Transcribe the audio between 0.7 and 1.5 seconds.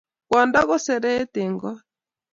seret